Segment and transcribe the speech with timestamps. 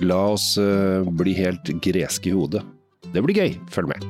[0.00, 2.62] La oss eh, bli helt greske i hodet.
[3.12, 3.54] Det blir gøy.
[3.74, 4.06] Følg med.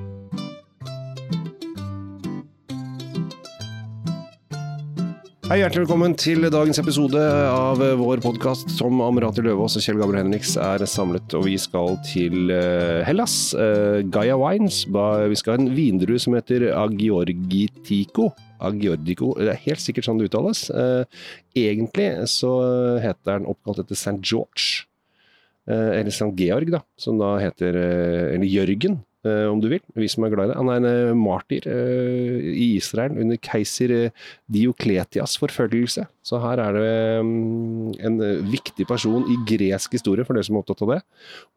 [5.50, 7.18] Hei, Hjertelig velkommen til dagens episode
[7.50, 11.34] av vår podkast som Amrati Løvaas og Kjell Gabriel Henriks er samlet.
[11.34, 13.34] Og vi skal til eh, Hellas.
[13.58, 14.84] eh, Gaia Wines.
[14.86, 18.28] Vi skal ha en vindrue som heter Agiorgitico.
[18.62, 20.68] Agiordico, Det er helt sikkert sånn det uttales.
[20.70, 21.02] Eh,
[21.58, 22.52] Egentlig så
[23.02, 24.20] heter den oppkalt etter St.
[24.22, 24.86] George.
[25.68, 26.32] Eh, Eller St.
[26.36, 26.82] Georg, da.
[26.98, 29.82] Som da heter eh, Eller Jørgen, eh, om du vil.
[29.98, 30.58] Vi som er glad i det.
[30.58, 34.10] Han er en martyr i Israel under keiser
[34.50, 36.06] Diokletias forfølgelse.
[36.24, 36.96] Så her er det
[37.26, 38.18] mm, en
[38.50, 41.00] viktig person i gresk historie, for dere som er opptatt av det.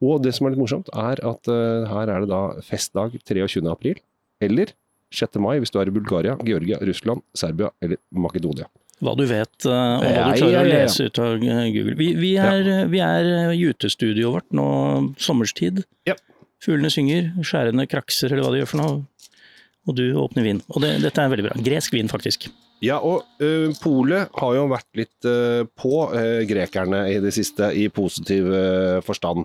[0.04, 1.52] Og det som er litt morsomt, er at
[1.94, 3.66] her er det da festdag 23.
[3.72, 4.02] april,
[4.44, 4.76] eller
[5.14, 5.38] 6.
[5.42, 8.66] mai hvis du er i Bulgaria, Georgia, Russland, Serbia eller Makedonia.
[9.04, 11.96] Hva du vet, eh, og hva du klarer å lese ut av eh, Google.
[12.00, 14.68] Vi, vi er, vi er eh, i utestudioet vårt nå
[15.22, 15.84] sommerstid.
[16.08, 16.16] Ja.
[16.64, 19.02] Fuglene synger, skjærene krakser, eller hva de gjør for noe.
[19.84, 20.62] Og du åpner vin.
[20.72, 21.58] Og det, dette er veldig bra.
[21.66, 22.48] Gresk vin, faktisk.
[22.84, 27.68] Ja, og uh, Polet har jo vært litt uh, på uh, grekerne i det siste,
[27.76, 29.44] i positiv uh, forstand.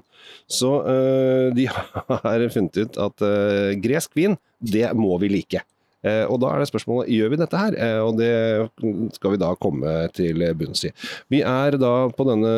[0.48, 1.66] Så eh, de
[2.24, 5.62] har funnet ut at eh, gresk vin, det må vi like.
[6.06, 8.32] Eh, og da er det spørsmålet gjør vi dette her, Eh, og det
[9.16, 10.92] skal vi da komme til bunns i.
[11.30, 12.54] Vi er da på denne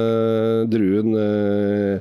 [0.70, 2.00] druen eh,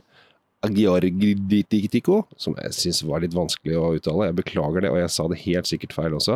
[0.60, 4.28] Agiorgitico, som jeg syns var litt vanskelig å uttale.
[4.28, 6.36] Jeg beklager det, og jeg sa det helt sikkert feil også.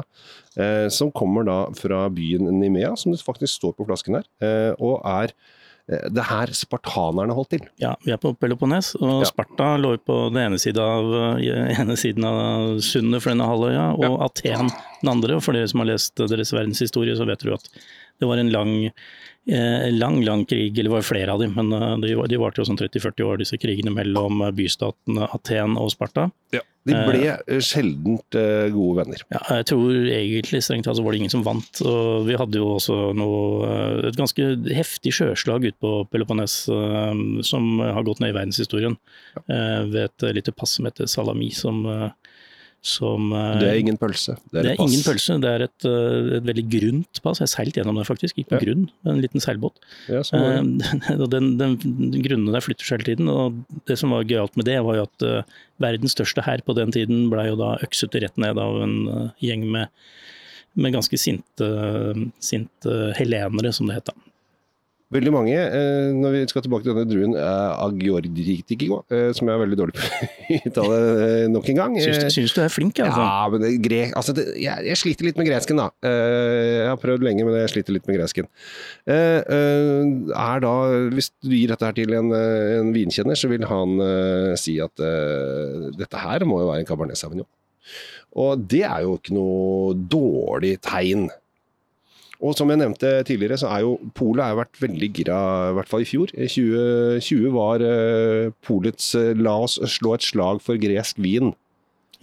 [0.55, 4.71] Eh, som kommer da fra byen Nimea, som det faktisk står på flasken her, eh,
[4.79, 5.35] og er
[5.87, 7.63] det her spartanerne holdt til.
[7.81, 9.25] Ja, vi er på Peloponnes, og Ja.
[9.27, 13.89] Sparta lå på den ene, siden av, eh, ene siden av sundet for denne halvøya,
[13.99, 14.69] og Aten
[15.01, 15.35] den andre.
[15.35, 17.67] Og for dere som har lest deres verdenshistorie, så vet du at
[18.23, 18.73] det var en lang,
[19.51, 22.61] eh, lang, lang krig, eller det var flere av dem, men eh, de, de varte
[22.63, 26.29] jo sånn 30-40 år, disse krigene mellom eh, bystatene Aten og Sparta.
[26.55, 28.35] Ja, De ble sjeldent
[28.75, 29.21] gode venner.
[29.31, 31.79] Ja, jeg tror egentlig strengt tatt så var det ingen som vant.
[31.87, 33.69] og Vi hadde jo også noe,
[34.09, 36.57] et ganske heftig sjøslag ute på Peloponnes
[37.47, 38.97] som har gått ned i verdenshistorien.
[39.47, 41.85] eh, Ved et lite pass som heter Salami, som,
[42.83, 44.35] som eh, Det er ingen pølse.
[44.51, 47.39] Det er, det et er ingen pølse, det er et, eh, et veldig grunt pass.
[47.39, 48.63] Jeg seilte gjennom det faktisk, ikke på Ja.
[48.65, 49.79] grunn, en liten seilbåt.
[50.11, 50.19] Ja.
[50.19, 50.59] Eh,
[51.33, 53.31] den, den, den grunnene der flytter seg hele tiden.
[53.31, 56.75] Og det som var gøyalt med det, var jo at uh, verdens største hær på
[56.75, 59.87] den tiden blei jo da økset rett ned av en uh, gjeng med,
[60.75, 61.71] med ganske sinte,
[62.43, 64.17] sinte helenere, som det het da.
[65.13, 69.55] Veldig mange, eh, når vi skal tilbake til denne druen er Agiorgitico, eh, som jeg
[69.57, 71.97] er veldig dårlig på å uttale eh, nok en gang.
[72.01, 73.21] Syns, Eh, du- syns du er flink, altså?
[73.21, 75.87] Ja, men det, gre altså det, jeg, jeg sliter litt med gresken, da.
[76.01, 78.49] Eh, jeg har prøvd lenge, men jeg sliter litt med gresken.
[79.05, 80.13] Eh, eh,
[80.47, 80.73] er da,
[81.13, 84.79] hvis du gir dette her til en, eh, en vinkjenner, så vil han eh, si
[84.83, 87.47] at eh, dette her må jo være en Cabernet Sauvignon.
[88.39, 91.27] Og det er jo ikke noe dårlig tegn.
[92.43, 95.37] Og som jeg nevnte tidligere, så er jo Polet har vært veldig gira,
[95.71, 96.31] i hvert fall i fjor.
[96.35, 101.53] 2020 var uh, Polets uh, la oss slå et slag for gresk vin.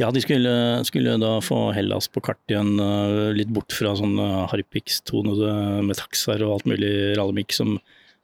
[0.00, 0.52] Ja, de skulle,
[0.88, 4.14] skulle da få Hellas på kart igjen, eh, litt bort fra sånn
[4.48, 7.74] harpiks-tonede metaxar og alt mulig rallemikk som,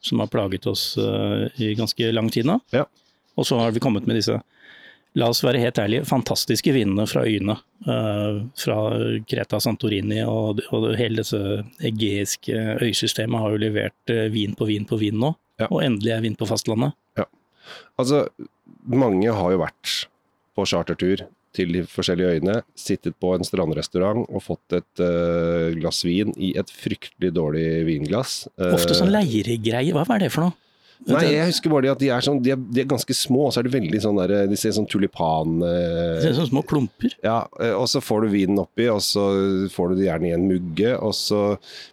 [0.00, 2.56] som har plaget oss i ganske lang tid nå.
[2.72, 2.86] Ja.
[3.36, 4.38] Og så har vi kommet med disse,
[5.16, 7.56] la oss være helt ærlige, fantastiske vindene fra øyene.
[7.86, 8.76] eh, fra
[9.28, 14.84] Kreta, Santorini og, og hele dette egeiske øysystemet har jo levert eh, vin på vin
[14.88, 15.32] på vin nå.
[15.60, 15.70] Ja.
[15.70, 16.96] Og endelig er vin på fastlandet.
[17.16, 17.24] Ja.
[17.96, 18.26] Altså,
[18.84, 19.94] mange har jo vært
[20.56, 21.24] på chartertur
[21.56, 26.50] til de forskjellige øyene, sittet på en strandrestaurant og fått et uh, glass vin i
[26.60, 28.42] et fryktelig dårlig vinglass.
[28.60, 30.56] Ofte sånn leiregreie, hva er det for noe?
[31.06, 33.52] Nei, jeg husker bare at de er, sånn, de er, de er ganske små, og
[33.54, 35.58] så er de veldig sånn der, de ser sånn tulipan...
[35.62, 37.14] eh, ser ut som små klumper.
[37.24, 39.26] ja, eh, og så får du vinen oppi, og så
[39.72, 41.42] får du det gjerne i en mugge, og så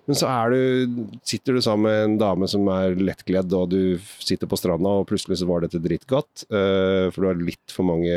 [0.10, 3.82] Men så er du Sitter du sammen med en dame som er lettkledd, og du
[4.24, 7.88] sitter på stranda, og plutselig så var dette drittgodt, eh, for du har litt for
[7.88, 8.14] mange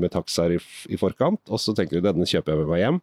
[0.00, 3.02] med taxaer i, i forkant, og så tenker du denne kjøper jeg med meg hjem.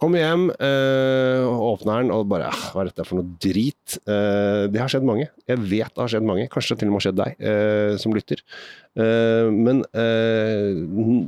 [0.00, 3.98] Kommer hjem, øh, åpner den, og bare øh, Hva er dette for noe drit?
[4.08, 5.26] Uh, det har skjedd mange.
[5.44, 6.46] Jeg vet det har skjedd mange.
[6.48, 8.40] Kanskje det til og med har skjedd deg uh, som lytter.
[8.96, 9.82] Uh, men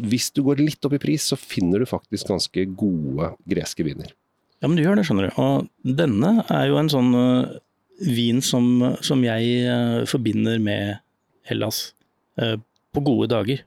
[0.08, 4.14] hvis du går litt opp i pris, så finner du faktisk ganske gode greske viner.
[4.62, 5.36] Ja, men du gjør det, skjønner du.
[5.42, 7.12] Og denne er jo en sånn
[8.08, 11.02] vin som, som jeg forbinder med
[11.50, 11.90] Hellas
[12.38, 13.66] på gode dager.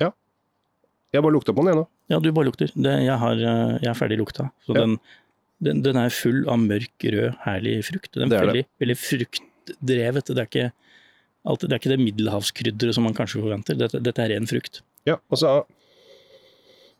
[0.00, 0.14] Ja.
[1.12, 1.90] Jeg bare lukta på den, jeg nå.
[2.12, 2.68] Ja, du bare lukter.
[2.74, 4.50] Det, jeg, har, øh, jeg er ferdig lukta.
[4.66, 4.82] Så Ja.
[4.84, 4.98] den,
[5.64, 8.12] den, den er full av mørk, rød, herlig frukt.
[8.12, 10.26] Den Det er veldig, veldig, veldig fruktdrevet.
[10.34, 10.66] Det er ikke
[11.44, 13.78] alt, det er ikke det middelhavskrydderet som man kanskje forventer.
[13.80, 14.82] Dette, dette er ren frukt.
[15.08, 15.64] Ja, og så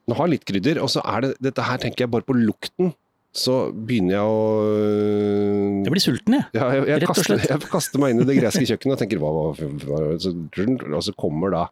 [0.06, 2.92] Den har litt krydder, og så er det Dette her tenker jeg bare på lukten.
[3.34, 6.44] Så begynner jeg å Jeg blir sulten, jeg.
[6.54, 9.30] ja, jeg, jeg, kaster, jeg kaster meg inn i det greske kjøkkenet og tenker hva,
[9.34, 11.64] hva, hva hva, Og så kommer da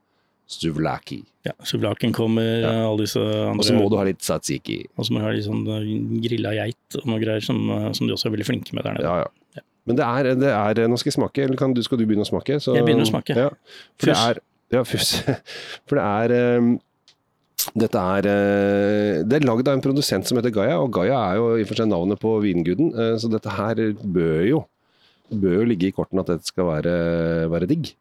[0.51, 1.23] souvlaki.
[1.47, 2.71] Ja, Suvlaken kommer, Ja.
[2.87, 4.87] alle disse andre Og så må du ha litt tzatziki.
[4.97, 7.93] Og så må du ha litt sånn eh, grilla geit og noe greier som, eh,
[7.93, 9.03] som de også er veldig flinke med der nede.
[9.03, 9.63] Ja, ja.
[9.85, 12.31] Men det er, det er Nå skal jeg smake, eller kan skal du begynne å
[12.31, 12.61] smake?
[12.63, 13.35] Så, Jeg begynner å smake.
[13.35, 13.49] Ja,
[13.99, 14.41] for det er
[14.73, 15.19] Ja, fus.
[15.87, 16.81] For det er um,
[17.77, 21.37] dette er, eh, det er lagd av en produsent som heter Gaia, og Gaia er
[21.37, 22.91] jo i og for seg navnet på vinguden,
[23.21, 24.63] så dette her bør jo
[25.33, 26.95] bør jo ligge i kortene at dette skal være,
[27.53, 27.93] være digg.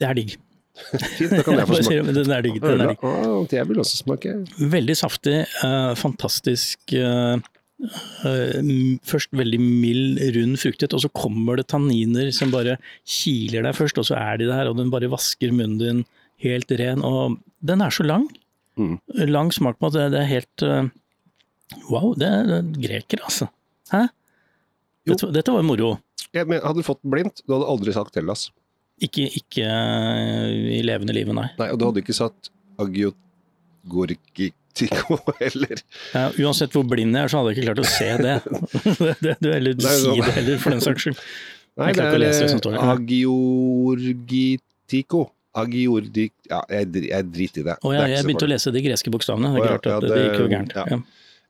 [0.00, 0.36] Det er digg.
[1.18, 2.12] Fint, da kan jeg få smake.
[2.16, 2.58] Den er digg.
[2.62, 3.06] Den er digg.
[3.06, 4.34] Ah, jeg vil også smake.
[4.74, 7.40] Veldig saftig, uh, fantastisk uh,
[8.26, 8.70] uh,
[9.12, 12.78] Først veldig mild, rund fruktighet, og så kommer det tanniner som bare
[13.08, 16.04] kiler deg først, og så er de der, og den bare vasker munnen din
[16.44, 17.04] helt ren.
[17.06, 18.28] Og den er så lang.
[18.80, 18.96] Mm.
[19.28, 20.68] Lang smak på at det, det er helt
[21.86, 23.46] Wow, det er, det er greker, altså.
[23.92, 24.08] Hæ?
[25.06, 25.94] Dette, dette var moro.
[26.34, 28.48] Ja, hadde du fått blindt, du hadde aldri sagt Hellas.
[29.00, 31.48] Ikke, ikke eh, i levende livet, nei.
[31.58, 32.50] Nei, og du hadde ikke satt
[32.80, 35.76] Agiotgorgitico heller.
[36.12, 38.36] Ja, uansett hvor blind jeg er, så hadde jeg ikke klart å se det.
[39.24, 41.18] det, det eller er si det heller, for den saks skyld.
[41.80, 42.06] Nei, det å
[42.74, 45.20] er agiorgitiko.
[45.60, 46.32] Agiordik...
[46.50, 47.74] Ja, jeg, jeg driter i det.
[47.82, 49.48] Det er jeg, begynte å lese de greske bokstavene.
[49.56, 50.72] Det er klart at ja, det, det- gikk jo gærent.
[50.76, 50.84] ja.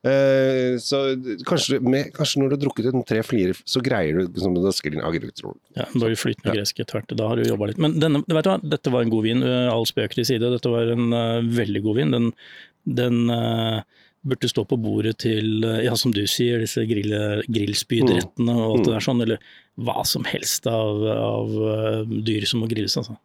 [0.01, 0.99] Eh, så
[1.45, 4.57] kanskje, med, kanskje når du har drukket en tre flirer, så greier du liksom,
[4.89, 5.59] inn agrikultur.
[5.77, 6.57] Ja, bare flytende Ja.
[6.57, 7.17] gresk etter hvert.
[7.17, 7.79] Da har du jobba litt.
[7.79, 9.43] Men denne, vet du hva, dette var en god vin.
[9.43, 10.41] eh, All spøk til side.
[10.41, 12.11] Dette var en uh, veldig god vin.
[12.17, 12.33] Den,
[12.87, 13.83] den uh,
[14.25, 17.13] burde stå på bordet til, ja som du sier, disse grill,
[17.49, 19.21] grillspydrettene og alt det der sånn.
[19.25, 19.39] Eller
[19.81, 21.53] hva som helst av, av
[22.25, 23.17] dyr som må grilles, altså.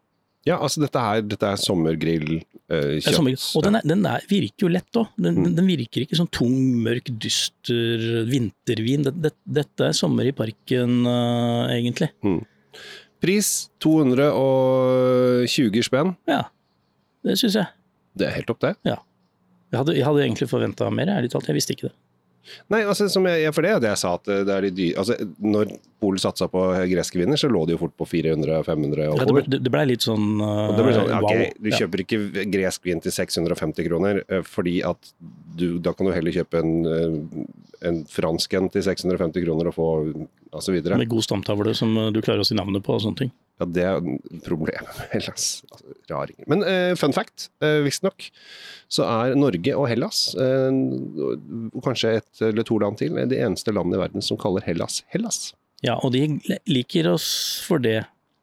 [0.46, 2.36] Ja, altså dette er, dette er sommergrill,
[2.70, 5.08] eh, er sommer- Og den, er, den er, virker jo lett òg.
[5.18, 5.56] Den, Mm.
[5.56, 6.54] den virker ikke som tung,
[6.84, 7.98] mørk, dyster
[8.30, 9.02] vintervin.
[9.08, 12.10] Det, det, dette er sommer i parken, eh, egentlig.
[13.20, 16.14] Pris 220 spenn.
[16.30, 16.44] Ja,
[17.24, 17.66] det syns jeg.
[18.16, 18.74] Det er helt opp, det.
[18.86, 21.46] Jeg hadde, jeg hadde egentlig forventa mer, ærlig talt.
[21.50, 21.94] Jeg visste ikke det.
[22.72, 25.02] Nei, altså, som jeg, for det er det jeg sa, at det er de dyre
[25.02, 25.72] altså, Når
[26.02, 29.60] Polen satsa på greske viner, så lå det jo fort på 400-500 Ja, det, ble,
[29.64, 31.30] det ble litt sånn uh, blir sånn, ja, wow.
[31.32, 31.80] ok, Du Ja.
[31.82, 32.20] kjøper ikke
[32.52, 35.12] gresk vin til 650 kroner, eh, fordi at
[35.56, 39.76] du, da kan du heller kjøpe en, eh, en fransk en til 650 kroner og
[39.76, 39.88] få
[40.56, 40.96] og så videre.
[41.00, 43.32] Med god stamtavle som du klarer å si navnet på og sånne ting.
[43.56, 44.00] Ja, det er
[44.44, 45.44] problemet med Hellas.
[45.72, 46.44] Altså, raringer.
[46.52, 48.26] Men uh, fun fact, uh, visstnok,
[48.92, 50.68] så er Norge og Hellas, uh,
[51.72, 55.00] og kanskje et eller to land til, det eneste landet i verden som kaller Hellas
[55.14, 55.54] Hellas.
[55.84, 56.26] Ja, og de
[56.68, 57.30] liker oss
[57.64, 58.02] for det.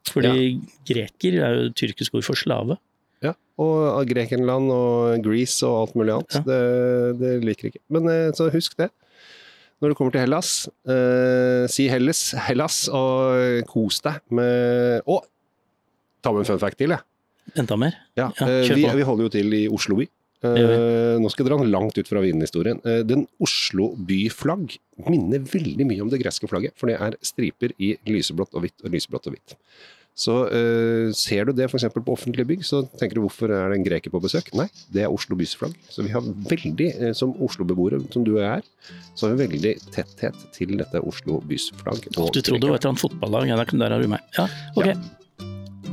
[0.09, 2.75] Fordi greker er jo tyrkisk ord for slave.
[3.23, 3.31] Ja,
[3.61, 6.35] og Grekenland og Greece og alt mulig annet.
[6.35, 6.43] Ja.
[6.49, 7.81] Det, det liker ikke.
[7.93, 8.89] Men så husk det.
[9.83, 10.49] Når du kommer til Hellas,
[10.87, 15.17] eh, si Hellas, Hellas og kos deg med Å!
[16.23, 17.03] Ta med en fun fact til, jeg.
[17.59, 17.97] Enda mer?
[18.15, 18.93] Ja, Ja, eh, kjør vi, på.
[18.95, 20.07] vi holder jo til i Oslo by.
[20.43, 22.79] Eh, nå skal jeg dra den langt ut fra vinhistorien.
[22.87, 24.77] Eh, den Oslo byflagg
[25.07, 28.83] minner veldig mye om det greske flagget, for det er striper i lyseblått og hvitt
[28.83, 29.55] og lyseblått og hvitt.
[30.13, 31.87] Så uh, ser du det f.eks.
[31.95, 34.51] på offentlige bygg, så tenker du hvorfor er det en greker på besøk?
[34.57, 35.73] Nei, det er Oslo bys flagg.
[35.89, 39.47] Så vi har veldig, eh, som Oslo-beboere, som du og jeg er, så har vi
[39.47, 42.05] veldig tetthet til dette Oslo bys flagg.
[42.13, 43.49] Du trodde det var et eller annet fotballag?
[43.73, 44.31] Der har du meg.
[44.37, 44.93] Ja, ok.
[44.93, 45.22] Ja.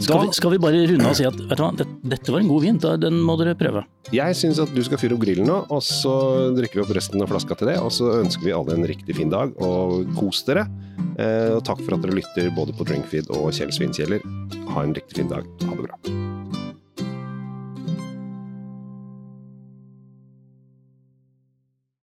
[0.00, 2.40] Skal, vi, skal vi bare runde av og si at vet du hva, dette, var
[2.40, 3.84] en god vin, den må dere prøve.
[4.14, 6.14] Jeg syns at du skal fyre opp grillen nå, og så
[6.56, 7.76] drikker vi opp resten av flaska til det.
[7.84, 10.66] Og så ønsker vi alle en riktig fin dag, og kos dere.
[11.20, 14.24] Eh, og takk for at dere lytter både på Drinkfeed og Kjell Svinkjeller.
[14.72, 15.48] Ha en riktig fin dag.
[15.66, 16.29] Ha det bra.